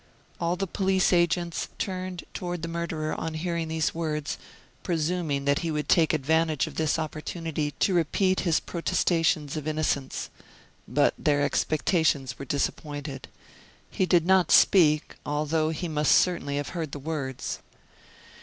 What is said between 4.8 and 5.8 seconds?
presuming that he